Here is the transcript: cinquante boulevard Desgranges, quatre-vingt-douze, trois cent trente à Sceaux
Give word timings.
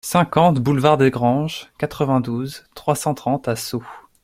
cinquante 0.03 0.57
boulevard 0.57 0.97
Desgranges, 0.97 1.69
quatre-vingt-douze, 1.77 2.63
trois 2.73 2.95
cent 2.95 3.13
trente 3.13 3.47
à 3.47 3.55
Sceaux 3.55 3.83